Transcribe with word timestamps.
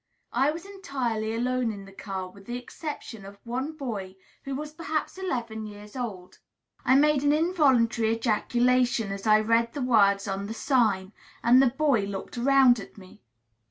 I 0.33 0.49
was 0.49 0.65
entirely 0.65 1.35
alone 1.35 1.71
in 1.71 1.85
the 1.85 1.91
car, 1.91 2.27
with 2.27 2.45
the 2.45 2.57
exception 2.57 3.23
of 3.23 3.37
one 3.43 3.73
boy, 3.73 4.15
who 4.45 4.55
was 4.55 4.73
perhaps 4.73 5.19
eleven 5.19 5.67
years 5.67 5.95
old. 5.95 6.39
I 6.83 6.95
made 6.95 7.21
an 7.23 7.31
involuntary 7.31 8.11
ejaculation 8.15 9.11
as 9.11 9.27
I 9.27 9.39
read 9.41 9.73
the 9.73 9.81
words 9.83 10.27
on 10.27 10.47
the 10.47 10.55
sign, 10.55 11.13
and 11.43 11.61
the 11.61 11.67
boy 11.69 12.05
looked 12.07 12.35
around 12.35 12.79
at 12.79 12.97
me. 12.97 13.21